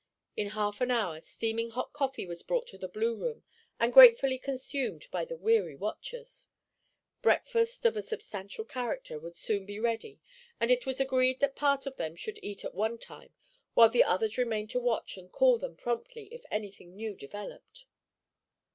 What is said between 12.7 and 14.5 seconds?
one time while the others